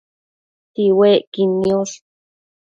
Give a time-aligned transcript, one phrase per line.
[0.73, 1.95] Tsiuecquid niosh